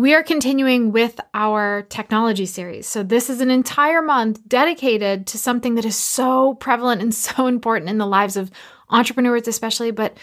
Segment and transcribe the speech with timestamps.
[0.00, 2.86] We are continuing with our technology series.
[2.86, 7.46] So, this is an entire month dedicated to something that is so prevalent and so
[7.46, 8.50] important in the lives of
[8.88, 10.16] entrepreneurs, especially, but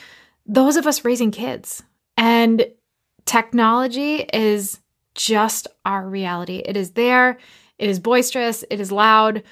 [0.48, 1.84] those of us raising kids.
[2.18, 2.66] And
[3.26, 4.80] technology is
[5.14, 6.64] just our reality.
[6.66, 7.38] It is there,
[7.78, 9.44] it is boisterous, it is loud,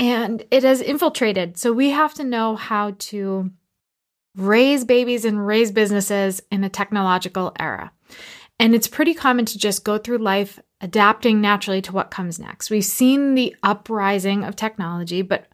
[0.00, 1.58] and it has infiltrated.
[1.58, 3.52] So, we have to know how to
[4.34, 7.92] raise babies and raise businesses in a technological era.
[8.58, 12.70] And it's pretty common to just go through life adapting naturally to what comes next.
[12.70, 15.48] We've seen the uprising of technology, but,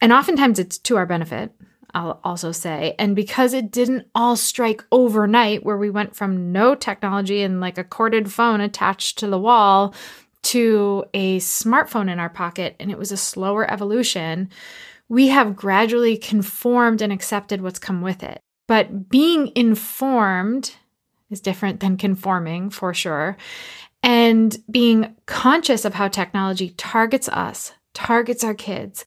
[0.00, 1.52] and oftentimes it's to our benefit,
[1.92, 2.94] I'll also say.
[2.98, 7.78] And because it didn't all strike overnight, where we went from no technology and like
[7.78, 9.94] a corded phone attached to the wall
[10.42, 14.48] to a smartphone in our pocket, and it was a slower evolution,
[15.08, 18.40] we have gradually conformed and accepted what's come with it.
[18.68, 20.76] But being informed
[21.30, 23.36] is different than conforming for sure.
[24.02, 29.04] And being conscious of how technology targets us, targets our kids,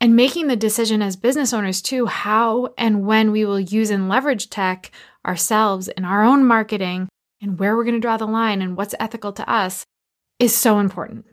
[0.00, 4.08] and making the decision as business owners too how and when we will use and
[4.08, 4.90] leverage tech
[5.26, 7.08] ourselves in our own marketing
[7.40, 9.84] and where we're going to draw the line and what's ethical to us
[10.38, 11.24] is so important.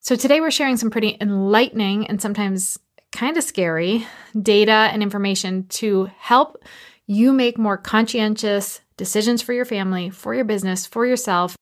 [0.00, 2.78] So, today we're sharing some pretty enlightening and sometimes
[3.10, 4.06] kind of scary
[4.40, 6.62] data and information to help
[7.06, 11.56] you make more conscientious decisions for your family, for your business, for yourself.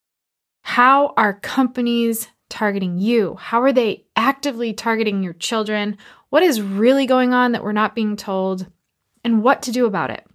[0.62, 3.36] How are companies targeting you?
[3.36, 5.98] How are they actively targeting your children?
[6.30, 8.66] What is really going on that we're not being told?
[9.24, 10.26] And what to do about it?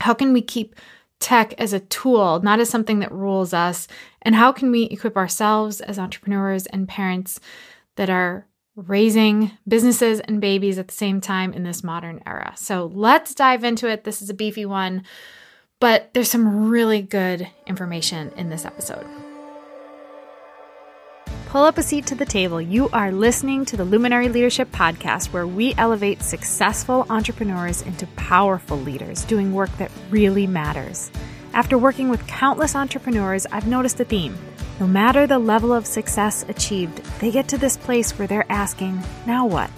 [0.00, 0.74] How can we keep
[1.20, 3.86] tech as a tool, not as something that rules us?
[4.22, 7.38] And how can we equip ourselves as entrepreneurs and parents
[7.96, 12.54] that are raising businesses and babies at the same time in this modern era?
[12.56, 14.04] So let's dive into it.
[14.04, 15.04] This is a beefy one.
[15.82, 19.04] But there's some really good information in this episode.
[21.46, 22.62] Pull up a seat to the table.
[22.62, 28.78] You are listening to the Luminary Leadership Podcast, where we elevate successful entrepreneurs into powerful
[28.78, 31.10] leaders doing work that really matters.
[31.52, 34.38] After working with countless entrepreneurs, I've noticed a theme.
[34.78, 39.02] No matter the level of success achieved, they get to this place where they're asking,
[39.26, 39.68] now what?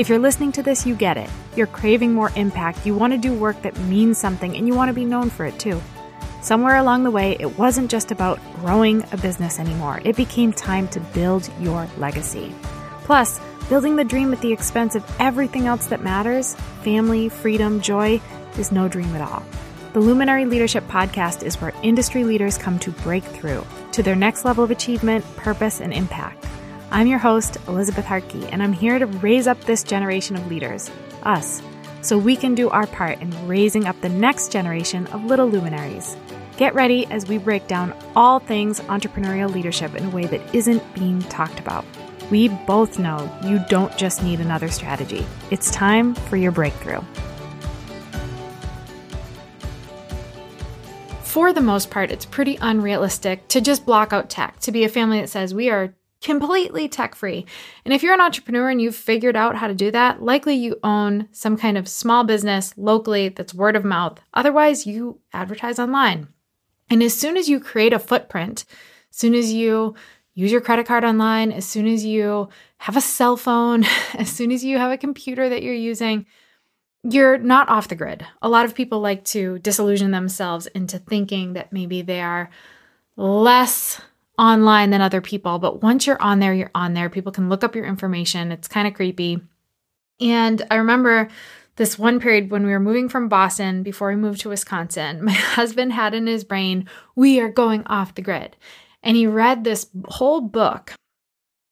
[0.00, 1.28] If you're listening to this, you get it.
[1.54, 4.88] You're craving more impact, you want to do work that means something, and you want
[4.88, 5.78] to be known for it too.
[6.40, 10.88] Somewhere along the way, it wasn't just about growing a business anymore, it became time
[10.88, 12.54] to build your legacy.
[13.04, 18.18] Plus, building the dream at the expense of everything else that matters family, freedom, joy
[18.56, 19.44] is no dream at all.
[19.92, 24.46] The Luminary Leadership Podcast is where industry leaders come to break through to their next
[24.46, 26.46] level of achievement, purpose, and impact.
[26.92, 30.90] I'm your host, Elizabeth Hartke, and I'm here to raise up this generation of leaders,
[31.22, 31.62] us,
[32.02, 36.16] so we can do our part in raising up the next generation of little luminaries.
[36.56, 40.82] Get ready as we break down all things entrepreneurial leadership in a way that isn't
[40.94, 41.84] being talked about.
[42.28, 47.02] We both know you don't just need another strategy, it's time for your breakthrough.
[51.22, 54.88] For the most part, it's pretty unrealistic to just block out tech, to be a
[54.88, 57.46] family that says we are completely tech free.
[57.84, 60.78] And if you're an entrepreneur and you've figured out how to do that, likely you
[60.84, 64.20] own some kind of small business locally that's word of mouth.
[64.34, 66.28] Otherwise, you advertise online.
[66.90, 68.64] And as soon as you create a footprint,
[69.10, 69.94] as soon as you
[70.34, 72.48] use your credit card online, as soon as you
[72.78, 76.26] have a cell phone, as soon as you have a computer that you're using,
[77.02, 78.26] you're not off the grid.
[78.42, 82.50] A lot of people like to disillusion themselves into thinking that maybe they are
[83.16, 84.00] less
[84.40, 85.58] online than other people.
[85.58, 87.10] But once you're on there, you're on there.
[87.10, 88.50] People can look up your information.
[88.50, 89.40] It's kind of creepy.
[90.18, 91.28] And I remember
[91.76, 95.32] this one period when we were moving from Boston before we moved to Wisconsin, my
[95.32, 98.56] husband had in his brain, we are going off the grid.
[99.02, 100.94] And he read this whole book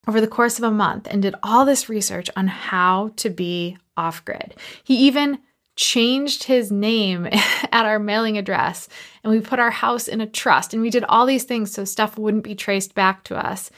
[0.07, 3.77] over the course of a month and did all this research on how to be
[3.97, 4.55] off grid.
[4.85, 5.39] He even
[5.79, 8.89] changed his name at our mailing address
[9.23, 11.85] and we put our house in a trust and we did all these things so
[11.85, 13.71] stuff wouldn't be traced back to us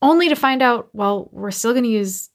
[0.00, 2.30] only to find out well we're still going to use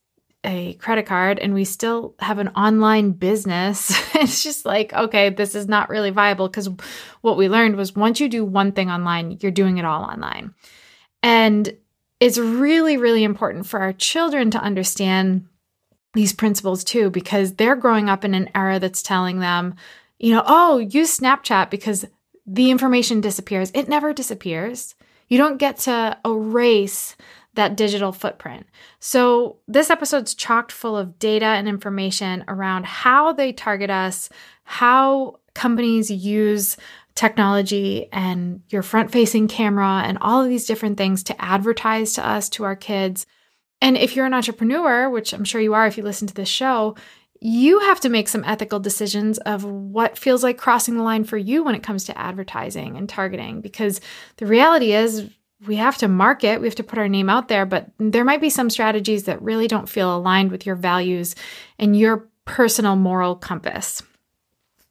[0.45, 3.91] a credit card and we still have an online business.
[4.19, 6.69] It's just like okay this is not really viable because
[7.21, 10.53] what we learned was once you do one thing online you're doing it all online.
[11.23, 11.75] And
[12.19, 15.47] it's really really important for our children to understand
[16.13, 19.75] these principles too because they're growing up in an era that's telling them,
[20.17, 22.05] you know, oh, use Snapchat because
[22.45, 23.71] the information disappears.
[23.73, 24.95] It never disappears.
[25.27, 27.15] You don't get to erase
[27.53, 28.65] that digital footprint.
[28.99, 34.29] So, this episode's chocked full of data and information around how they target us,
[34.63, 36.77] how companies use
[37.15, 42.25] technology and your front facing camera and all of these different things to advertise to
[42.25, 43.25] us, to our kids.
[43.81, 46.49] And if you're an entrepreneur, which I'm sure you are if you listen to this
[46.49, 46.95] show,
[47.41, 51.37] you have to make some ethical decisions of what feels like crossing the line for
[51.37, 53.61] you when it comes to advertising and targeting.
[53.61, 54.01] Because
[54.37, 55.29] the reality is,
[55.65, 58.41] we have to market, we have to put our name out there, but there might
[58.41, 61.35] be some strategies that really don't feel aligned with your values
[61.77, 64.01] and your personal moral compass.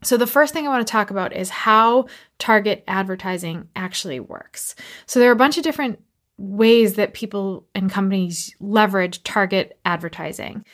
[0.02, 2.06] So, the first thing I want to talk about is how
[2.38, 4.76] target advertising actually works.
[5.06, 6.00] So, there are a bunch of different
[6.38, 10.64] ways that people and companies leverage target advertising.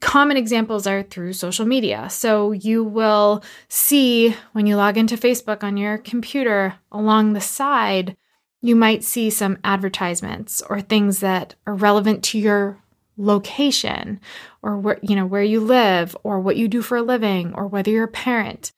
[0.00, 2.08] Common examples are through social media.
[2.08, 8.16] So, you will see when you log into Facebook on your computer along the side,
[8.62, 12.78] you might see some advertisements or things that are relevant to your
[13.16, 14.18] location
[14.62, 17.66] or where you know where you live or what you do for a living or
[17.66, 18.72] whether you're a parent.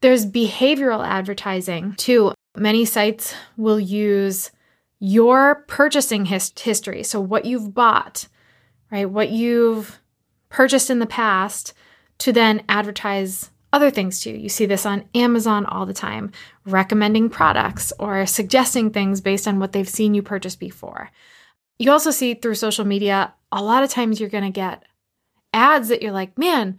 [0.00, 2.32] There's behavioral advertising too.
[2.56, 4.50] Many sites will use
[5.04, 8.28] your purchasing his- history, so what you've bought,
[8.92, 9.10] right?
[9.10, 10.00] What you've
[10.48, 11.72] purchased in the past
[12.18, 14.36] to then advertise other things to you.
[14.36, 16.30] You see this on Amazon all the time,
[16.64, 21.10] recommending products or suggesting things based on what they've seen you purchase before.
[21.80, 24.84] You also see through social media, a lot of times you're going to get
[25.52, 26.78] ads that you're like, man,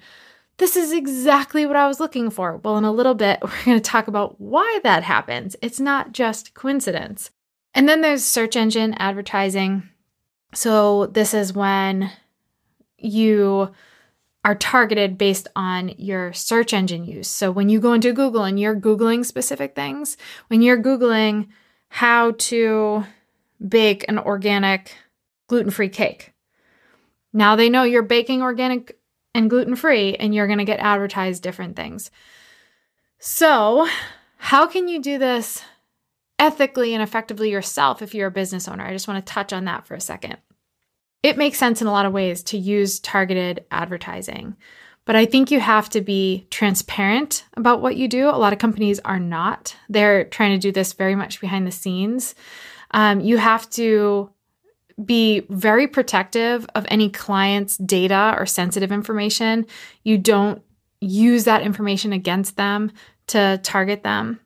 [0.59, 2.55] this is exactly what I was looking for.
[2.55, 5.57] Well, in a little bit, we're going to talk about why that happens.
[5.61, 7.29] It's not just coincidence.
[7.73, 9.89] And then there's search engine advertising.
[10.53, 12.11] So, this is when
[12.97, 13.71] you
[14.45, 17.27] are targeted based on your search engine use.
[17.27, 20.17] So, when you go into Google and you're Googling specific things,
[20.47, 21.47] when you're Googling
[21.89, 23.03] how to
[23.67, 24.95] bake an organic
[25.47, 26.33] gluten free cake.
[27.31, 28.97] Now they know you're baking organic
[29.35, 32.11] and gluten free, and you're going to get advertised different things.
[33.19, 33.87] So,
[34.37, 35.63] how can you do this
[36.43, 38.85] ethically and effectively yourself if you're a business owner?
[38.85, 40.37] I just want to touch on that for a second.
[41.23, 44.57] It makes sense in a lot of ways to use targeted advertising,
[45.05, 48.27] but I think you have to be transparent about what you do.
[48.27, 49.77] A lot of companies are not.
[49.87, 52.35] They're trying to do this very much behind the scenes.
[52.91, 54.29] Um, you have to
[55.03, 59.65] be very protective of any client's data or sensitive information.
[60.03, 60.61] You don't
[60.99, 62.91] use that information against them
[63.27, 64.41] to target them.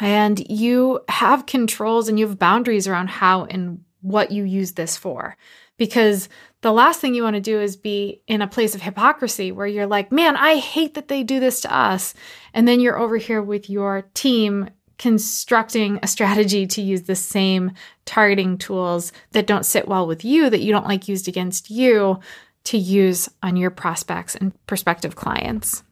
[0.00, 4.96] And you have controls and you have boundaries around how and what you use this
[4.96, 5.36] for.
[5.76, 6.28] Because
[6.60, 9.66] the last thing you want to do is be in a place of hypocrisy where
[9.66, 12.14] you're like, man, I hate that they do this to us.
[12.52, 17.72] And then you're over here with your team constructing a strategy to use the same
[18.04, 22.18] targeting tools that don't sit well with you, that you don't like used against you,
[22.64, 25.84] to use on your prospects and prospective clients.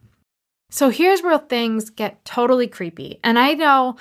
[0.77, 3.19] So here's where things get totally creepy.
[3.25, 3.97] And I know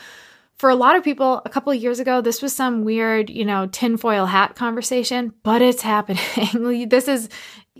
[0.58, 3.46] for a lot of people, a couple of years ago, this was some weird, you
[3.46, 6.90] know, tinfoil hat conversation, but it's happening.
[6.90, 7.30] this is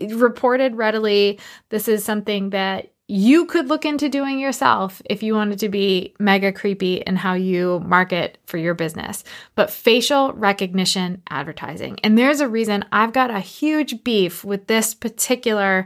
[0.00, 1.38] reported readily.
[1.68, 6.14] This is something that you could look into doing yourself if you wanted to be
[6.18, 9.24] mega creepy in how you market for your business.
[9.56, 11.98] But facial recognition advertising.
[12.02, 15.84] And there's a reason I've got a huge beef with this particular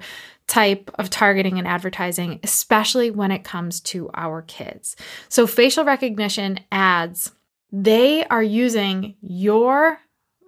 [0.50, 4.96] type of targeting and advertising, especially when it comes to our kids.
[5.28, 7.32] So, facial recognition ads,
[7.72, 9.98] they are using your,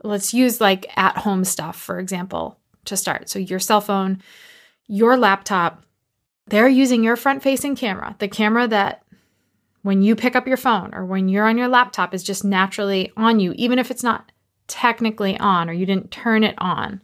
[0.02, 3.30] let's use like at home stuff, for example, to start.
[3.30, 4.22] So, your cell phone,
[4.88, 5.84] your laptop
[6.48, 9.04] they're using your front facing camera, the camera that
[9.82, 13.12] when you pick up your phone or when you're on your laptop is just naturally
[13.16, 14.30] on you, even if it's not
[14.66, 17.02] technically on or you didn't turn it on.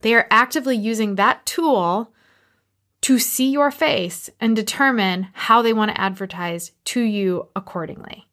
[0.00, 2.12] They are actively using that tool
[3.06, 8.26] to see your face and determine how they want to advertise to you accordingly.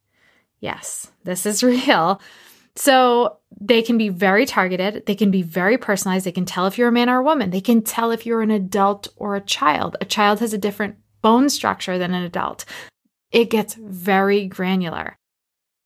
[0.62, 2.20] Yes, this is real.
[2.75, 5.06] So they can be very targeted.
[5.06, 6.25] They can be very personalized.
[6.25, 7.51] They can tell if you're a man or a woman.
[7.51, 9.96] They can tell if you're an adult or a child.
[10.01, 12.65] A child has a different bone structure than an adult.
[13.32, 15.15] It gets very granular.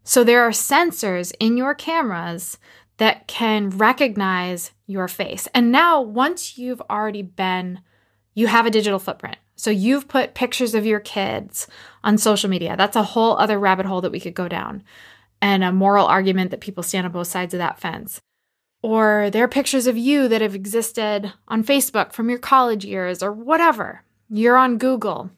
[0.06, 2.58] So there are sensors in your cameras
[3.00, 5.46] that can recognize your face.
[5.54, 7.82] And now, once you've already been,
[8.38, 9.38] you have a digital footprint.
[9.56, 11.68] So you've put pictures of your kids
[12.04, 12.78] on social media.
[12.78, 14.84] That's a whole other rabbit hole that we could go down
[15.42, 18.22] and a moral argument that people stand on both sides of that fence.
[18.84, 23.24] Or there are pictures of you that have existed on Facebook from your college years
[23.24, 24.04] or whatever.
[24.30, 25.32] You're on Google.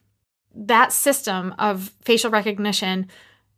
[0.54, 3.08] That system of facial recognition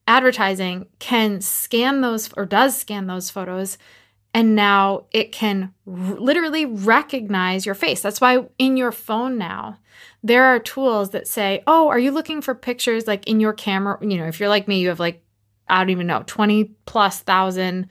[0.06, 3.80] advertising can scan those or does scan those photos
[4.34, 8.02] And now it can r- literally recognize your face.
[8.02, 9.78] That's why in your phone now,
[10.24, 13.98] there are tools that say, Oh, are you looking for pictures like in your camera?
[14.02, 15.24] You know, if you're like me, you have like,
[15.68, 17.90] I don't even know, 20 plus thousand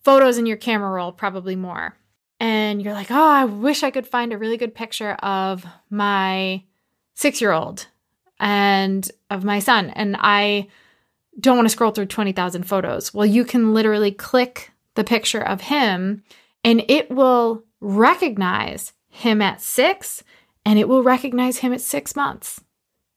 [0.00, 1.96] photos in your camera roll, probably more.
[2.38, 6.64] And you're like, Oh, I wish I could find a really good picture of my
[7.14, 7.86] six year old
[8.40, 9.90] and of my son.
[9.90, 10.68] And I
[11.40, 13.14] don't want to scroll through 20,000 photos.
[13.14, 16.22] Well, you can literally click the picture of him
[16.64, 20.22] and it will recognize him at six
[20.64, 22.60] and it will recognize him at six months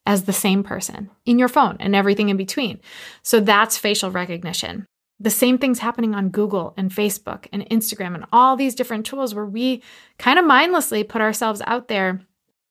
[0.05, 2.79] as the same person in your phone and everything in between.
[3.23, 4.85] So that's facial recognition.
[5.19, 9.33] The same thing's happening on Google and Facebook and Instagram and all these different tools
[9.33, 9.81] where we
[10.17, 12.21] kind of mindlessly put ourselves out there,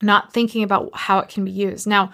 [0.03, 1.87] not thinking about how it can be used.
[1.87, 2.13] Now,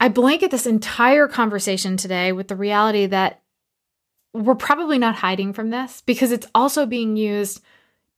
[0.00, 3.41] I blanket this entire conversation today with the reality that
[4.34, 7.62] we're probably not hiding from this because it's also being used,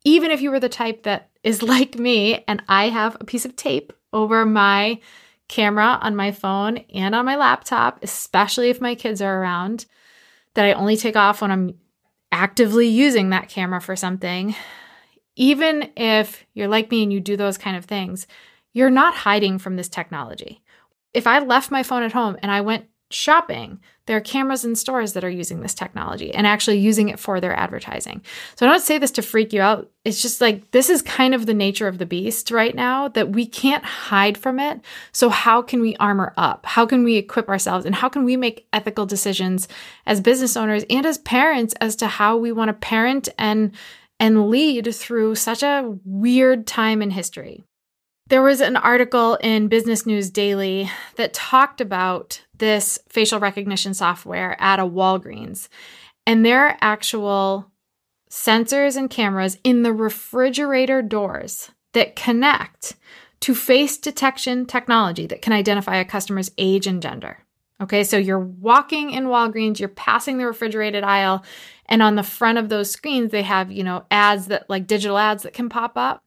[0.04, 3.44] even if you were the type that is like me and I have a piece
[3.44, 5.00] of tape over my
[5.48, 9.86] camera on my phone and on my laptop, especially if my kids are around,
[10.54, 11.74] that I only take off when I'm
[12.32, 14.54] actively using that camera for something.
[15.36, 18.26] Even if you're like me and you do those kind of things,
[18.72, 20.62] you're not hiding from this technology
[21.14, 24.76] if I left my phone at home and I went shopping, there are cameras in
[24.76, 28.22] stores that are using this technology and actually using it for their advertising.
[28.56, 29.90] So I don't say this to freak you out.
[30.04, 33.30] It's just like this is kind of the nature of the beast right now that
[33.30, 34.80] we can't hide from it.
[35.12, 36.66] So how can we armor up?
[36.66, 39.68] How can we equip ourselves and how can we make ethical decisions
[40.06, 43.72] as business owners and as parents as to how we want to parent and
[44.20, 47.64] and lead through such a weird time in history?
[48.28, 54.56] There was an article in Business News Daily that talked about this facial recognition software
[54.58, 55.68] at a Walgreens.
[56.26, 57.70] And there are actual
[58.30, 62.96] sensors and cameras in the refrigerator doors that connect
[63.40, 67.40] to face detection technology that can identify a customer's age and gender.
[67.82, 71.44] Okay, so you're walking in Walgreens, you're passing the refrigerated aisle,
[71.86, 75.18] and on the front of those screens, they have, you know, ads that like digital
[75.18, 76.23] ads that can pop up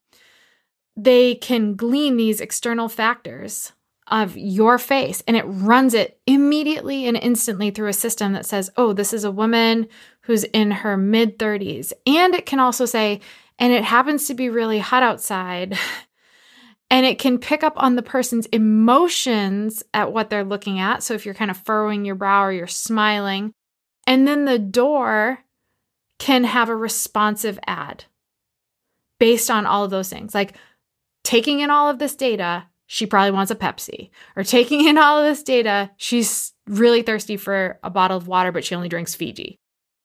[0.98, 3.72] they can glean these external factors
[4.08, 8.72] of your face and it runs it immediately and instantly through a system that says,
[8.78, 9.88] oh, this is a woman
[10.22, 11.94] who's in her mid 30s.
[12.06, 13.20] And it can also say,
[13.60, 15.78] and it happens to be really hot outside.
[16.90, 21.04] and it can pick up on the person's emotions at what they're looking at.
[21.04, 23.54] So if you're kind of furrowing your brow or you're smiling,
[24.08, 25.40] and then the door
[26.18, 28.06] can have a responsive ad
[29.20, 30.34] based on all of those things.
[30.34, 30.56] Like,
[31.28, 34.12] taking in all of this data, she probably wants a Pepsi.
[34.38, 38.54] Or taking in all of this data, she's really thirsty for a bottle of water,
[38.54, 39.60] but she only drinks Fiji.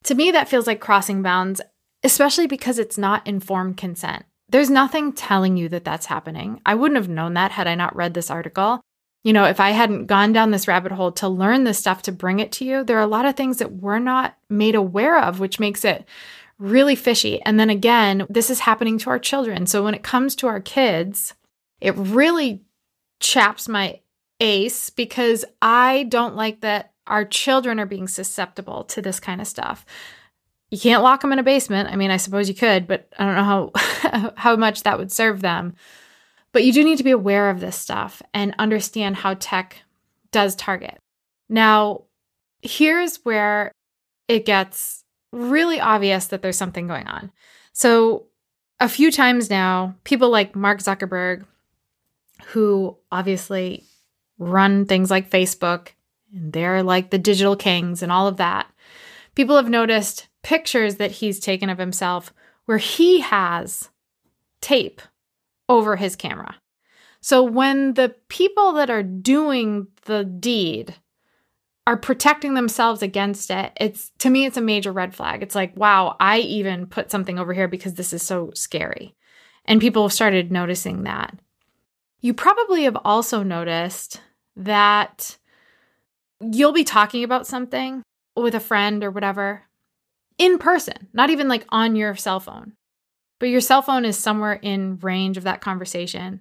[0.05, 1.61] To me, that feels like crossing bounds,
[2.02, 4.25] especially because it's not informed consent.
[4.49, 6.61] There's nothing telling you that that's happening.
[6.67, 8.81] I wouldn't have known that had I not read this article.
[9.23, 12.12] You know, if I hadn't gone down this rabbit hole to learn this stuff to
[12.12, 15.23] bring it to you, there are a lot of things that we're not made aware
[15.23, 16.05] of, which makes it
[16.59, 17.42] really fishy.
[17.42, 19.66] And then again, this is happening to our children.
[19.66, 21.35] So when it comes to our kids,
[21.80, 22.62] it really
[23.21, 24.00] chaps my
[24.40, 29.47] ace because I don't like that our children are being susceptible to this kind of
[29.47, 29.85] stuff.
[30.71, 31.90] You can't lock them in a basement.
[31.90, 35.12] I mean, I suppose you could, but I don't know how how much that would
[35.12, 35.75] serve them.
[36.52, 39.76] But you do need to be aware of this stuff and understand how tech
[40.32, 40.99] does target.
[41.49, 42.04] Now,
[42.62, 43.73] here's where
[44.28, 45.01] it gets
[45.33, 47.33] really obvious that there's something going on.
[47.73, 48.27] So,
[48.81, 51.45] a few times now, people like Mark Zuckerberg,
[52.47, 53.85] who obviously
[54.39, 55.89] run things like Facebook,
[56.35, 58.67] and they're like the digital kings and all of that,
[59.35, 62.33] people have noticed pictures that he's taken of himself
[62.65, 63.91] where he has
[64.61, 65.01] tape
[65.69, 66.57] over his camera.
[67.21, 70.97] So when the people that are doing the deed
[71.87, 75.43] are protecting themselves against it, it's to me, it's a major red flag.
[75.43, 79.15] It's like, wow, I even put something over here because this is so scary.
[79.65, 81.37] And people have started noticing that.
[82.21, 84.21] You probably have also noticed
[84.57, 85.39] that
[86.41, 88.03] you'll be talking about something
[88.37, 89.65] with a friend or whatever
[90.39, 92.73] in person, not even like on your cell phone,
[93.39, 96.41] but your cell phone is somewhere in range of that conversation.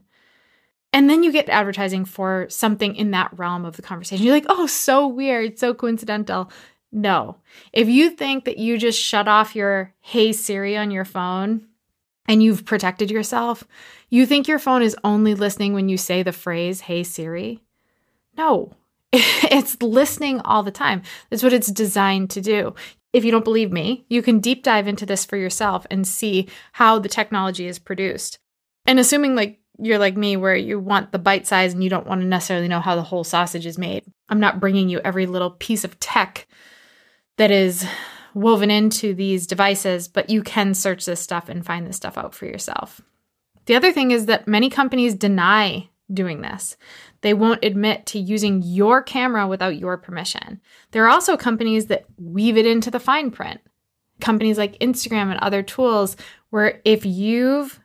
[0.94, 4.26] And then you get advertising for something in that realm of the conversation.
[4.26, 6.52] You're like, oh, so weird, so coincidental.
[6.92, 7.38] No.
[7.72, 11.68] If you think that you just shut off your Hey Siri on your phone
[12.28, 13.64] and you've protected yourself,
[14.10, 17.62] you think your phone is only listening when you say the phrase Hey Siri.
[18.38, 18.74] No,
[19.14, 21.02] it's listening all the time.
[21.30, 22.76] That's what it's designed to do.
[23.14, 26.50] If you don't believe me, you can deep dive into this for yourself and see
[26.74, 28.40] how the technology is produced.
[28.86, 32.08] And assuming like you're like me where you want the bite size and you don't
[32.08, 34.04] want to necessarily know how the whole sausage is made.
[34.30, 36.48] I'm not bringing you every little piece of tech
[37.38, 37.86] that is
[38.34, 42.34] woven into these devices, but you can search this stuff and find this stuff out
[42.34, 43.02] for yourself.
[43.66, 46.78] The other thing is that many companies deny doing this.
[47.22, 50.62] They won't admit to using your camera without your permission.
[50.92, 53.62] There are also companies that weave it into the fine print.
[54.20, 56.18] Companies like Instagram and other tools
[56.50, 57.80] where if you've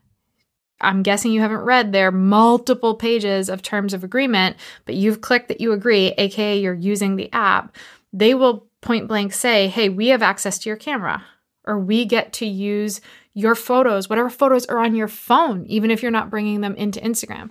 [0.81, 5.49] I'm guessing you haven't read their multiple pages of terms of agreement, but you've clicked
[5.49, 7.75] that you agree, aka you're using the app.
[8.13, 11.25] They will point blank say, Hey, we have access to your camera,
[11.65, 13.01] or we get to use
[13.33, 17.01] your photos, whatever photos are on your phone, even if you're not bringing them into
[17.01, 17.51] Instagram.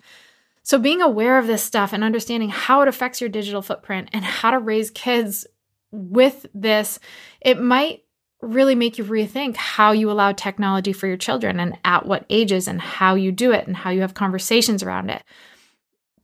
[0.63, 4.25] So, being aware of this stuff and understanding how it affects your digital footprint and
[4.25, 5.45] how to raise kids
[5.91, 6.99] with this,
[7.39, 8.04] it might
[8.45, 12.67] really make you rethink how you allow technology for your children and at what ages
[12.67, 15.23] and how you do it and how you have conversations around it.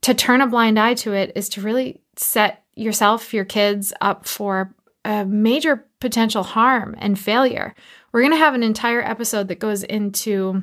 [0.02, 4.26] To turn a blind eye to it is to really set yourself, your kids up
[4.26, 4.74] for
[5.04, 7.74] a major potential harm and failure.
[8.12, 10.62] We're going to have an entire episode that goes into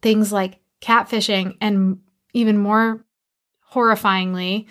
[0.00, 2.00] things like catfishing and
[2.32, 3.04] even more
[3.72, 4.66] horrifyingly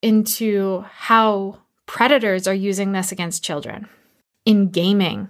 [0.00, 3.88] into how predators are using this against children
[4.44, 5.28] in gaming.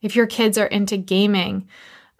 [0.00, 1.68] If your kids are into gaming,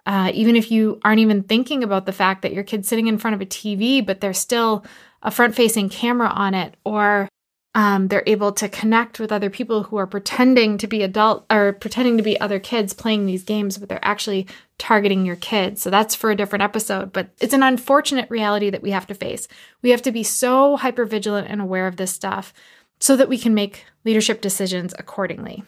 [0.05, 3.17] uh, even if you aren't even thinking about the fact that your kid's sitting in
[3.17, 4.85] front of a TV, but there's still
[5.21, 7.27] a front facing camera on it, or
[7.75, 11.73] um, they're able to connect with other people who are pretending to be adult or
[11.73, 15.81] pretending to be other kids playing these games, but they're actually targeting your kids.
[15.81, 19.13] So that's for a different episode, but it's an unfortunate reality that we have to
[19.13, 19.47] face.
[19.81, 22.53] We have to be so hyper vigilant and aware of this stuff
[22.99, 25.63] so that we can make leadership decisions accordingly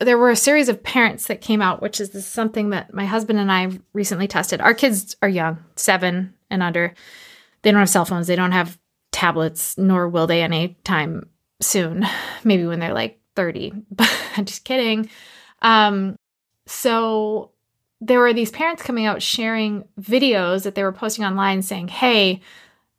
[0.00, 3.38] there were a series of parents that came out, which is something that my husband
[3.38, 4.60] and I recently tested.
[4.60, 6.94] Our kids are young, seven and under.
[7.62, 8.78] They don't have cell phones, they don't have
[9.12, 11.28] tablets, nor will they anytime
[11.62, 12.06] soon.
[12.44, 13.72] Maybe when they're like 30.
[13.90, 15.08] But I'm just kidding.
[15.62, 16.16] Um,
[16.66, 17.52] so
[18.00, 22.40] there were these parents coming out sharing videos that they were posting online saying, Hey,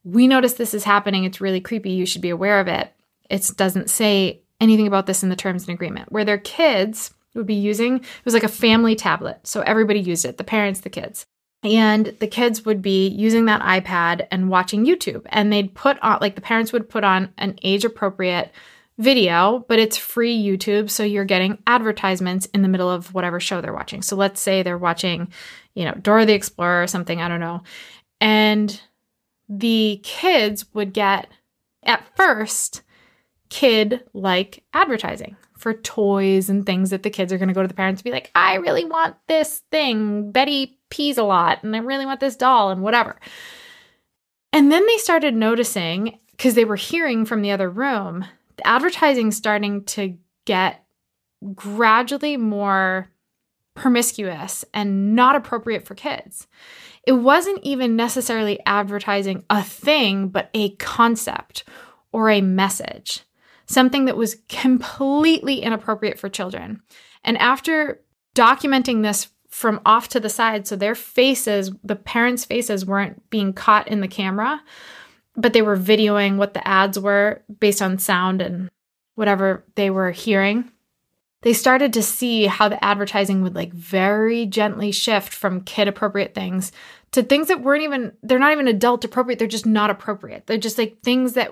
[0.04, 1.26] we noticed this is happening.
[1.26, 1.92] It's really creepy.
[1.92, 2.94] You should be aware of it.
[3.30, 7.46] It doesn't say anything about this in the terms and agreement, where their kids would
[7.46, 9.46] be using it was like a family tablet.
[9.46, 11.26] So everybody used it, the parents, the kids.
[11.64, 15.24] And the kids would be using that iPad and watching YouTube.
[15.28, 18.52] And they'd put on, like the parents would put on an age appropriate
[18.98, 20.90] video, but it's free YouTube.
[20.90, 24.04] So you're getting advertisements in the middle of whatever show they're watching.
[24.04, 25.34] So let's say they're watching,
[25.74, 27.64] you know, Dora the Explorer or something, I don't know.
[28.22, 28.80] And
[29.50, 31.28] the kids would get,
[31.84, 32.84] at first,
[33.50, 37.68] kid like advertising for toys and things that the kids are going to go to
[37.68, 40.32] the parents and be like, I really want this thing.
[40.32, 43.20] Betty pees a lot and I really want this doll and whatever.
[44.52, 48.26] And then they started noticing, because they were hearing from the other room,
[48.58, 50.86] the advertising starting to get
[51.54, 53.10] gradually more
[53.74, 56.48] promiscuous and not appropriate for kids.
[57.06, 61.66] It wasn't even necessarily advertising a thing, but a concept
[62.12, 63.24] or a message
[63.68, 66.82] something that was completely inappropriate for children.
[67.24, 68.02] And after
[68.36, 73.54] documenting this from off to the side, so their faces, the parents' faces weren't being
[73.54, 74.62] caught in the camera,
[75.36, 78.70] but they were videoing what the ads were based on sound and
[79.16, 80.70] whatever they were hearing.
[81.46, 86.34] They started to see how the advertising would like very gently shift from kid appropriate
[86.34, 86.72] things
[87.12, 90.48] to things that weren't even they're not even adult appropriate they're just not appropriate.
[90.48, 91.52] They're just like things that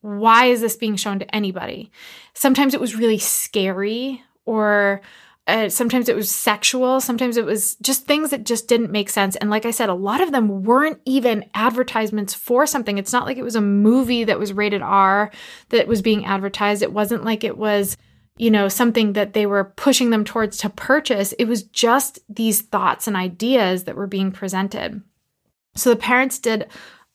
[0.00, 1.92] why is this being shown to anybody?
[2.32, 5.02] Sometimes it was really scary or
[5.46, 9.36] uh, sometimes it was sexual sometimes it was just things that just didn't make sense.
[9.36, 12.96] And like i said a lot of them weren't even advertisements for something.
[12.96, 15.30] It's not like it was a movie that was rated r
[15.68, 16.80] that was being advertised.
[16.80, 17.98] It wasn't like it was
[18.36, 21.32] you know, something that they were pushing them towards to purchase.
[21.32, 25.02] It was just these thoughts and ideas that were being presented.
[25.76, 26.68] So the parents did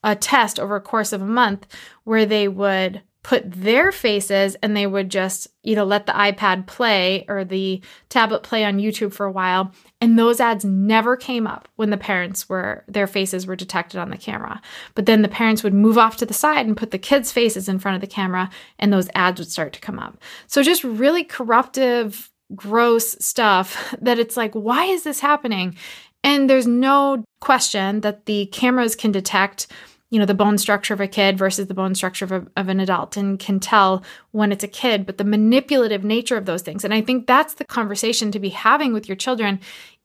[0.03, 1.67] a test over a course of a month
[2.03, 7.25] where they would put their faces and they would just, know, let the iPad play
[7.27, 9.71] or the tablet play on YouTube for a while.
[9.99, 14.10] And those ads never came up when the parents were, their faces were detected on
[14.10, 14.62] the camera.
[14.95, 17.67] But then the parents would move off to the side and put the kids' faces
[17.67, 20.17] in front of the camera and those ads would start to come up.
[20.47, 25.75] So just really corruptive, gross stuff that it's like, why is this happening?
[26.23, 29.67] And there's no question that the cameras can detect
[30.10, 32.67] you know the bone structure of a kid versus the bone structure of, a, of
[32.67, 36.62] an adult and can tell when it's a kid but the manipulative nature of those
[36.62, 36.84] things.
[36.84, 39.60] And i think that's the conversation to be having with your children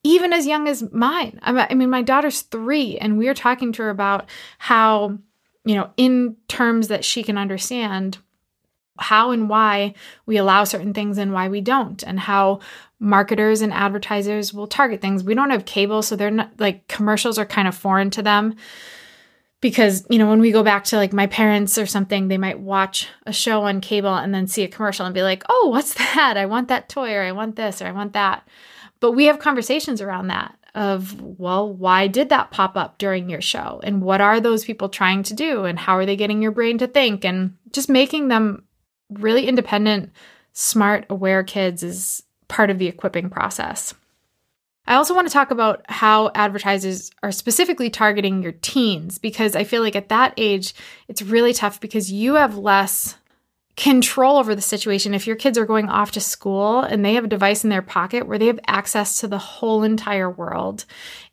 [0.07, 1.41] even as young as mine.
[1.43, 5.19] I mean my daughter's three and we're talking to her about how
[5.65, 8.19] you know in terms that she can understand
[8.99, 12.61] how and why we allow certain things and why we don't and how
[13.01, 15.25] marketers and advertisers will target things.
[15.25, 18.55] We don't have cable so they're not like commercials are kind of foreign to them
[19.65, 22.61] because you know when we go back to like my parents or something they might
[22.61, 25.95] watch a show on cable and then see a commercial and be like oh what's
[26.15, 26.37] that?
[26.37, 28.47] I want that toy or i want this or i want that.
[29.01, 33.41] But we have conversations around that of well why did that pop up during your
[33.41, 33.81] show?
[33.83, 35.65] And what are those people trying to do?
[35.65, 37.25] And how are they getting your brain to think?
[37.25, 38.65] And just making them
[39.09, 40.13] really independent
[40.53, 43.95] smart aware kids is part of the equipping process
[44.87, 49.65] I also want to talk about how advertisers are specifically targeting your teens because I
[49.65, 50.75] feel like at that age,
[51.09, 53.17] it's really tough because you have less
[53.77, 55.15] control over the situation.
[55.15, 57.83] If your kids are going off to school and they have a device in their
[57.83, 60.85] pocket where they have access to the whole entire world,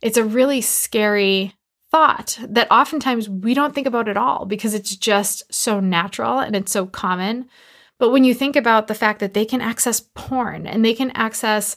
[0.01, 1.53] it's a really scary
[1.91, 6.55] thought that oftentimes we don't think about at all because it's just so natural and
[6.55, 7.47] it's so common.
[7.99, 11.11] But when you think about the fact that they can access porn and they can
[11.11, 11.75] access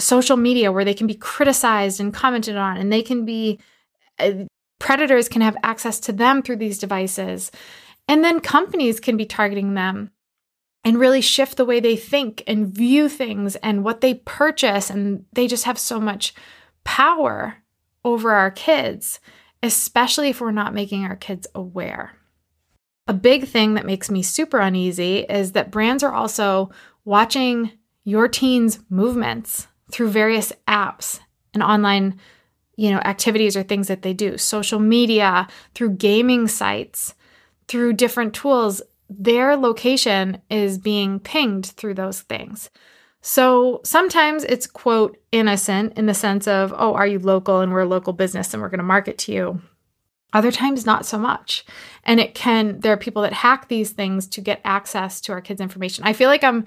[0.00, 3.60] social media where they can be criticized and commented on, and they can be
[4.18, 4.44] uh,
[4.78, 7.52] predators can have access to them through these devices.
[8.08, 10.10] And then companies can be targeting them
[10.84, 14.90] and really shift the way they think and view things and what they purchase.
[14.90, 16.34] And they just have so much
[16.82, 17.58] power
[18.04, 19.20] over our kids,
[19.62, 22.16] especially if we're not making our kids aware.
[23.06, 26.70] A big thing that makes me super uneasy is that brands are also
[27.04, 27.72] watching
[28.04, 31.20] your teens' movements through various apps
[31.54, 32.18] and online
[32.76, 34.38] you know activities or things that they do.
[34.38, 37.14] Social media through gaming sites
[37.68, 42.70] through different tools their location is being pinged through those things.
[43.22, 47.80] So sometimes it's quote innocent in the sense of oh are you local and we're
[47.80, 49.60] a local business and we're going to market to you.
[50.32, 51.64] Other times not so much.
[52.04, 55.40] And it can there are people that hack these things to get access to our
[55.40, 56.04] kids information.
[56.04, 56.64] I feel like i'm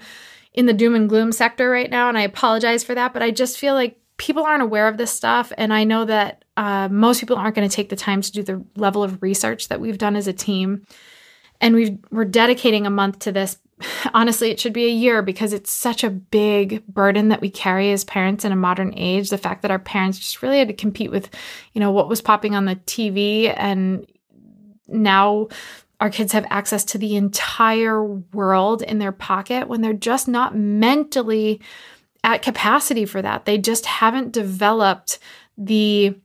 [0.54, 3.30] in the doom and gloom sector right now, and I apologize for that, but I
[3.30, 5.52] just feel like people aren't aware of this stuff.
[5.58, 8.42] And I know that uh, most people aren't going to take the time to do
[8.42, 10.86] the level of research that we've done as a team.
[11.60, 13.58] And we we're dedicating a month to this.
[14.14, 17.90] Honestly, it should be a year because it's such a big burden that we carry
[17.90, 19.30] as parents in a modern age.
[19.30, 21.28] The fact that our parents just really had to compete with,
[21.72, 24.06] you know, what was popping on the TV and
[24.86, 25.48] now
[26.00, 30.56] our kids have access to the entire world in their pocket when they're just not
[30.56, 31.60] mentally
[32.22, 33.44] at capacity for that.
[33.44, 35.18] They just haven't developed
[35.56, 36.18] the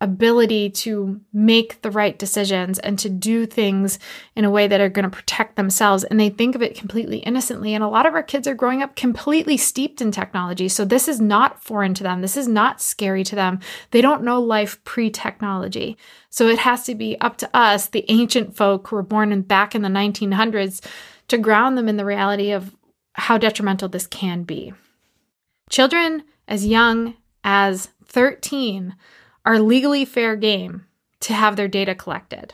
[0.00, 3.98] ability to make the right decisions and to do things
[4.34, 6.04] in a way that are going to protect themselves.
[6.04, 7.72] And they think of it completely innocently.
[7.72, 10.68] And a lot of our kids are growing up completely steeped in technology.
[10.68, 12.20] So this is not foreign to them.
[12.20, 13.60] This is not scary to them.
[13.90, 15.96] They don't know life pre technology.
[16.28, 19.42] So it has to be up to us, the ancient folk who were born in,
[19.42, 20.84] back in the 1900s,
[21.28, 22.76] to ground them in the reality of
[23.14, 24.74] how detrimental this can be.
[25.70, 28.94] Children as young as 13
[29.46, 30.84] are legally fair game
[31.20, 32.52] to have their data collected.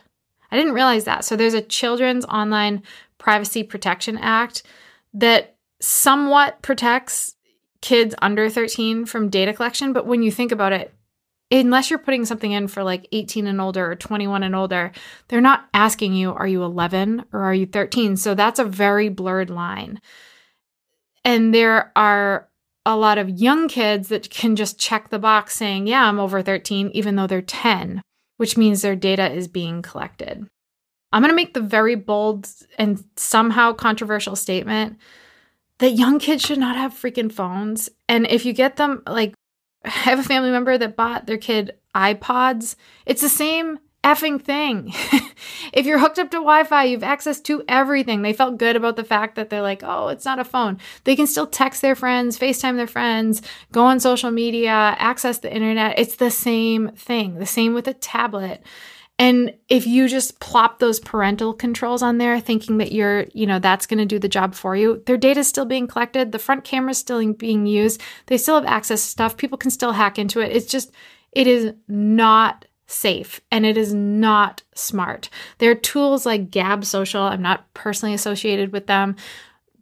[0.51, 1.25] I didn't realize that.
[1.25, 2.83] So there's a Children's Online
[3.19, 4.63] Privacy Protection Act
[5.15, 7.35] that somewhat protects
[7.81, 9.93] kids under 13 from data collection.
[9.93, 10.95] But when you think about it,
[11.51, 14.93] unless you're putting something in for like 18 and older or 21 and older,
[15.29, 18.17] they're not asking you, are you 11 or are you 13?
[18.17, 20.01] So that's a very blurred line.
[21.25, 22.49] And there are
[22.85, 26.43] a lot of young kids that can just check the box saying, yeah, I'm over
[26.43, 28.03] 13, even though they're 10,
[28.37, 30.47] which means their data is being collected.
[31.13, 34.99] I'm going to make the very bold and somehow controversial statement
[35.79, 37.91] that young kids should not have freaking phones.
[38.09, 39.35] And if you get them, like,
[39.85, 44.93] I have a family member that bought their kid iPods, it's the same effing thing.
[45.73, 48.23] if you're hooked up to Wi Fi, you have access to everything.
[48.23, 50.79] They felt good about the fact that they're like, oh, it's not a phone.
[51.05, 55.55] They can still text their friends, FaceTime their friends, go on social media, access the
[55.55, 55.99] internet.
[55.99, 57.39] It's the same thing.
[57.39, 58.65] The same with a tablet.
[59.19, 63.61] And if you just plop those parental controls on there, thinking that you're, you know,
[63.61, 66.33] that's going to do the job for you, their data is still being collected.
[66.33, 68.01] The front camera is still being used.
[68.27, 69.37] They still have access to stuff.
[69.37, 70.51] People can still hack into it.
[70.51, 70.91] It's just,
[71.31, 75.29] it is not safe and it is not smart.
[75.59, 79.17] There are tools like Gab Social, I'm not personally associated with them,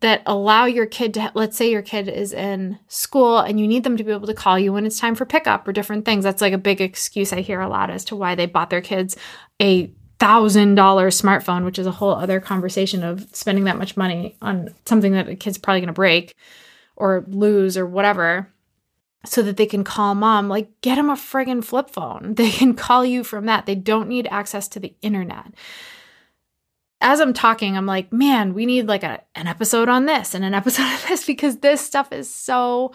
[0.00, 3.84] that allow your kid to, let's say your kid is in school and you need
[3.84, 6.24] them to be able to call you when it's time for pickup or different things.
[6.24, 8.80] That's like a big excuse I hear a lot as to why they bought their
[8.80, 9.16] kids
[9.60, 14.36] a thousand dollar smartphone, which is a whole other conversation of spending that much money
[14.40, 16.34] on something that a kid's probably going to break
[16.96, 18.52] or lose or whatever
[19.24, 22.34] so that they can call mom like get them a friggin' flip phone.
[22.40, 23.66] They can call you from that.
[23.66, 25.54] They don't need access to the internet.
[27.02, 30.44] As i'm talking i'm like man we need like a, an episode on this and
[30.44, 32.92] an episode on this because this stuff is so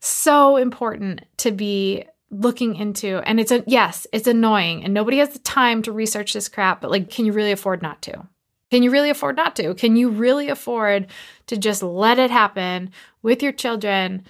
[0.00, 3.18] so important to be looking into.
[3.24, 6.80] And it's a yes it's annoying and nobody has the time to research this crap
[6.80, 8.26] but like can you really afford not to?
[8.70, 9.74] Can you really afford not to?
[9.74, 11.06] Can you really afford
[11.46, 12.90] to just let it happen
[13.22, 14.24] with your children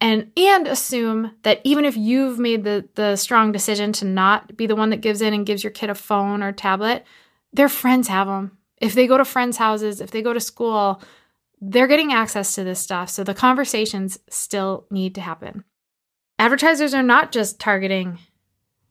[0.00, 4.66] and and assume that even if you've made the the strong decision to not be
[4.66, 7.04] the one that gives in and gives your kid a phone or tablet
[7.52, 11.02] their friends have them if they go to friends houses if they go to school
[11.60, 15.64] they're getting access to this stuff so the conversations still need to happen
[16.38, 18.18] Advertisers are not just targeting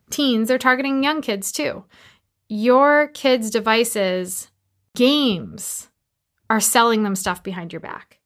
[0.10, 1.86] teens, they're targeting young kids too.
[2.50, 4.50] Your kids' devices,
[4.96, 5.90] games,
[6.50, 8.20] are selling them stuff behind your back.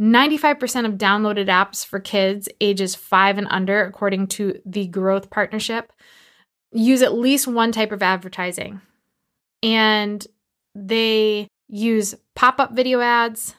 [0.00, 5.92] 95% of downloaded apps for kids ages 5 and under, according to the Growth Partnership,
[6.72, 8.80] use at least one type of advertising.
[9.62, 10.26] And
[10.74, 13.54] they use pop up video ads,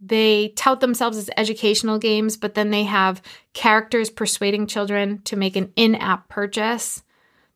[0.00, 3.20] they tout themselves as educational games, but then they have
[3.52, 7.02] characters persuading children to make an in app purchase.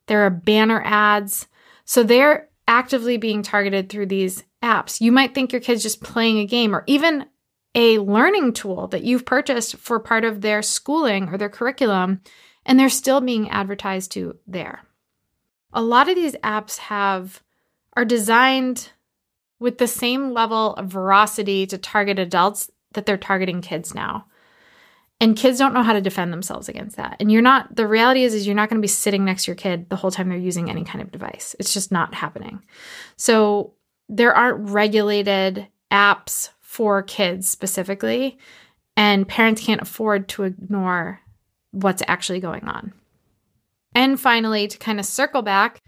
[0.07, 1.47] There are banner ads.
[1.85, 5.01] So they're actively being targeted through these apps.
[5.01, 7.25] You might think your kid's just playing a game or even
[7.75, 12.21] a learning tool that you've purchased for part of their schooling or their curriculum,
[12.65, 14.81] and they're still being advertised to there.
[15.73, 17.43] A lot of these apps have
[17.97, 18.91] are designed
[19.59, 24.25] with the same level of veracity to target adults that they're targeting kids now.
[25.21, 27.17] And kids don't know how to defend themselves against that.
[27.19, 29.51] And you're not the reality is is you're not going to be sitting next to
[29.51, 31.55] your kid the whole time they're using any kind of device.
[31.57, 32.63] It's just not happening.
[33.15, 33.73] So
[34.09, 38.37] there aren't regulated apps for kids specifically,
[38.97, 41.21] and parents can't afford to ignore
[41.71, 42.91] what's actually going on.
[43.93, 45.81] And finally, to kind of circle back,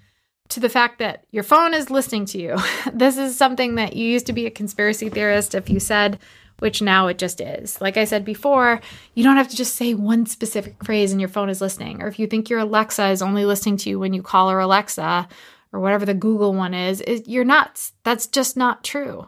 [0.47, 2.55] to the fact that your phone is listening to you.
[2.93, 6.19] this is something that you used to be a conspiracy theorist if you said,
[6.59, 7.81] which now it just is.
[7.81, 8.79] Like I said before,
[9.13, 12.01] you don't have to just say one specific phrase and your phone is listening.
[12.01, 14.59] Or if you think your Alexa is only listening to you when you call her
[14.61, 15.27] Alexa
[15.73, 17.91] or whatever the Google one is, it, you're nuts.
[18.05, 19.27] That's just not true.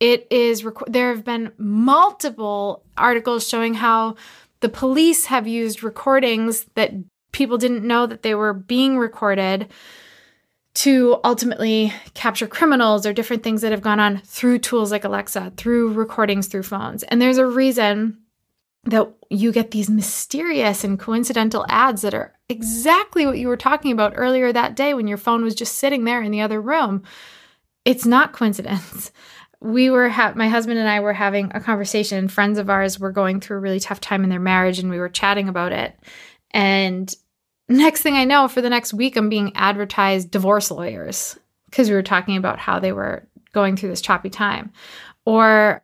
[0.00, 4.16] It is, there have been multiple articles showing how
[4.60, 6.92] the police have used recordings that
[7.32, 9.68] people didn't know that they were being recorded
[10.72, 15.52] to ultimately capture criminals or different things that have gone on through tools like Alexa,
[15.56, 17.02] through recordings through phones.
[17.04, 18.18] And there's a reason
[18.84, 23.92] that you get these mysterious and coincidental ads that are exactly what you were talking
[23.92, 27.02] about earlier that day when your phone was just sitting there in the other room.
[27.84, 29.10] It's not coincidence.
[29.60, 32.28] We were ha- my husband and I were having a conversation.
[32.28, 34.98] Friends of ours were going through a really tough time in their marriage and we
[34.98, 35.98] were chatting about it.
[36.52, 37.14] And
[37.70, 41.94] Next thing I know, for the next week, I'm being advertised divorce lawyers because we
[41.94, 44.72] were talking about how they were going through this choppy time.
[45.24, 45.80] Or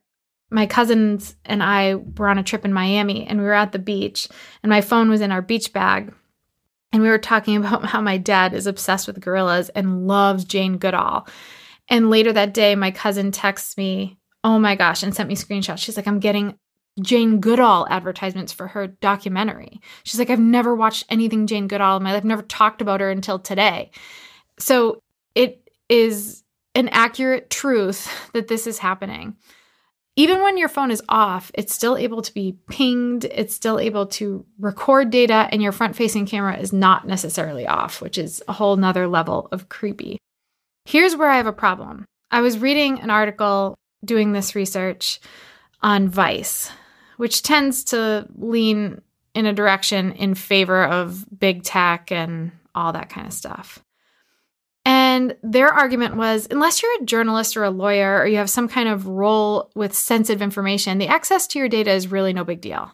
[0.51, 3.79] my cousins and I were on a trip in Miami and we were at the
[3.79, 4.27] beach,
[4.65, 6.12] and my phone was in our beach bag.
[6.93, 10.79] And we were talking about how my dad is obsessed with gorillas and loves Jane
[10.79, 11.29] Goodall.
[11.88, 15.79] And later that day, my cousin texts me, oh my gosh, and sent me screenshots.
[15.79, 16.59] She's like, I'm getting
[17.01, 19.81] Jane Goodall advertisements for her documentary.
[20.03, 23.01] She's like, I've never watched anything Jane Goodall in my life, I've never talked about
[23.01, 23.90] her until today.
[24.59, 25.03] So
[25.35, 26.42] it is
[26.75, 29.37] an accurate truth that this is happening.
[30.18, 34.07] Even when your phone is off, it's still able to be pinged, it's still able
[34.07, 38.55] to record data, and your front facing camera is not necessarily off, which is a
[38.55, 40.18] whole nother level of creepy.
[40.87, 42.07] Here's where I have a problem.
[42.31, 45.18] I was reading an article doing this research
[45.83, 46.70] on Vice,
[47.16, 49.03] which tends to lean
[49.35, 53.83] in a direction in favor of big tech and all that kind of stuff.
[54.85, 58.68] And their argument was unless you're a journalist or a lawyer or you have some
[58.68, 62.61] kind of role with sensitive information, the access to your data is really no big
[62.61, 62.92] deal.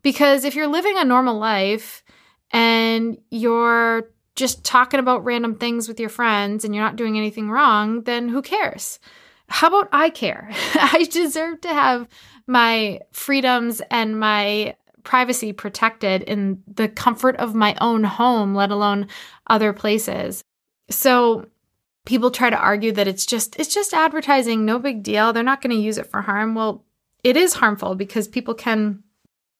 [0.00, 2.02] Because if you're living a normal life
[2.50, 7.50] and you're just talking about random things with your friends and you're not doing anything
[7.50, 9.00] wrong, then who cares?
[9.48, 10.50] How about I care?
[10.74, 12.06] I deserve to have
[12.46, 19.08] my freedoms and my privacy protected in the comfort of my own home, let alone
[19.46, 20.44] other places.
[20.90, 21.46] So
[22.04, 25.32] people try to argue that it's just it's just advertising, no big deal.
[25.32, 26.54] They're not going to use it for harm.
[26.54, 26.84] Well,
[27.24, 29.02] it is harmful because people can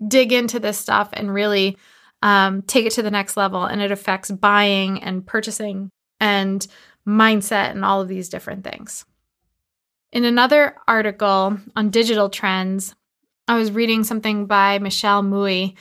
[0.06, 1.78] dig into this stuff and really
[2.22, 6.66] um, take it to the next level, and it affects buying and purchasing and
[7.07, 9.05] mindset and all of these different things.
[10.12, 12.94] In another article on digital trends,
[13.48, 15.74] I was reading something by Michelle Mui.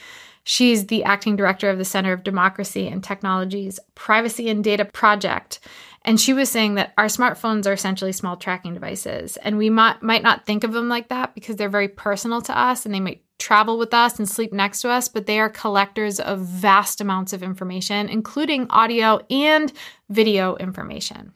[0.44, 5.58] She's the acting director of the Center of Democracy and Technology's Privacy and Data Project.
[6.02, 9.36] And she was saying that our smartphones are essentially small tracking devices.
[9.38, 12.56] And we might, might not think of them like that because they're very personal to
[12.56, 15.50] us and they might travel with us and sleep next to us, but they are
[15.50, 19.72] collectors of vast amounts of information, including audio and
[20.08, 21.32] video information.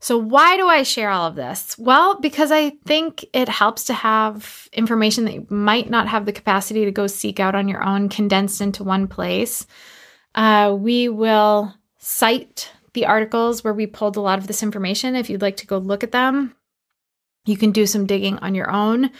[0.00, 1.76] So, why do I share all of this?
[1.78, 6.32] Well, because I think it helps to have information that you might not have the
[6.32, 9.64] capacity to go seek out on your own condensed into one place.
[10.34, 15.30] Uh, we will cite the articles where we pulled a lot of this information if
[15.30, 16.52] you'd like to go look at them.
[17.44, 19.10] You can do some digging on your own.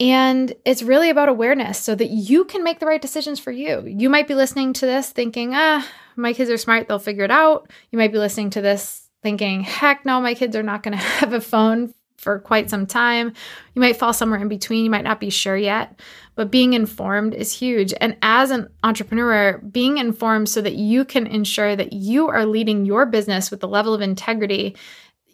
[0.00, 3.84] And it's really about awareness so that you can make the right decisions for you.
[3.86, 7.30] You might be listening to this thinking, ah, my kids are smart, they'll figure it
[7.30, 7.70] out.
[7.90, 11.02] You might be listening to this thinking, heck no, my kids are not going to
[11.02, 13.32] have a phone for quite some time.
[13.74, 14.84] You might fall somewhere in between.
[14.84, 16.00] You might not be sure yet,
[16.36, 17.92] but being informed is huge.
[18.00, 22.86] And as an entrepreneur, being informed so that you can ensure that you are leading
[22.86, 24.76] your business with the level of integrity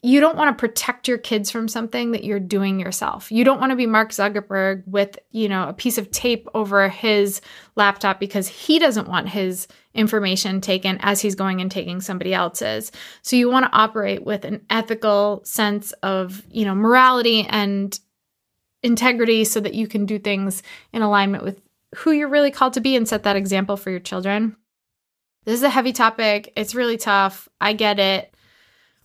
[0.02, 3.32] you don't want to protect your kids from something that you're doing yourself.
[3.32, 6.88] You don't want to be Mark Zuckerberg with, you know, a piece of tape over
[6.88, 7.40] his
[7.74, 12.92] laptop because he doesn't want his information taken as he's going and taking somebody else's.
[13.22, 17.98] So you want to operate with an ethical sense of, you know, morality and
[18.82, 21.60] integrity so that you can do things in alignment with
[21.96, 24.56] who you're really called to be and set that example for your children.
[25.44, 26.52] This is a heavy topic.
[26.56, 27.48] It's really tough.
[27.60, 28.34] I get it.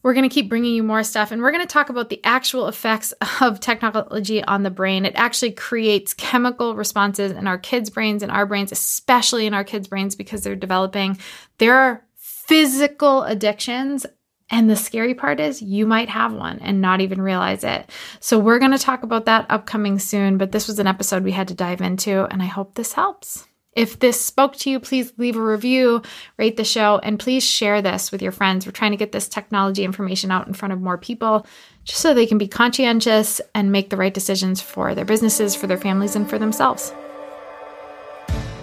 [0.04, 2.20] We're going to keep bringing you more stuff and we're going to talk about the
[2.24, 5.06] actual effects of technology on the brain.
[5.06, 9.64] It actually creates chemical responses in our kids' brains and our brains, especially in our
[9.64, 11.18] kids' brains because they're developing.
[11.58, 14.06] There are physical addictions
[14.50, 17.90] and the scary part is you might have one and not even realize it.
[18.20, 21.32] So we're going to talk about that upcoming soon, but this was an episode we
[21.32, 23.48] had to dive into and I hope this helps.
[23.76, 26.04] If this spoke to you, please leave a review,
[26.38, 28.66] rate the show, and please share this with your friends.
[28.66, 31.48] We're trying to get this technology information out in front of more people
[31.84, 35.66] just so they can be conscientious and make the right decisions for their businesses, for
[35.66, 36.94] their families, and for themselves.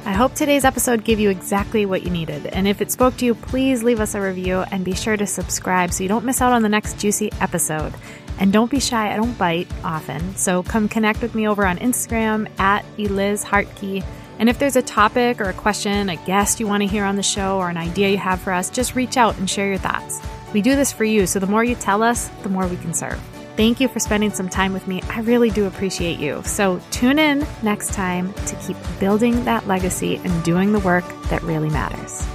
[0.05, 2.46] I hope today's episode gave you exactly what you needed.
[2.46, 5.27] And if it spoke to you, please leave us a review and be sure to
[5.27, 7.92] subscribe so you don't miss out on the next juicy episode.
[8.38, 10.35] And don't be shy, I don't bite often.
[10.37, 14.05] So come connect with me over on Instagram at Eliz Hartke
[14.40, 17.16] and if there's a topic or a question, a guest you want to hear on
[17.16, 19.76] the show, or an idea you have for us, just reach out and share your
[19.76, 20.20] thoughts.
[20.55, 22.94] We do this for you, so the more you tell us, the more we can
[22.94, 23.20] serve.
[23.57, 25.03] Thank you for spending some time with me.
[25.11, 26.42] I really do appreciate you.
[26.44, 31.42] So tune in next time to keep building that legacy and doing the work that
[31.42, 32.26] really matters.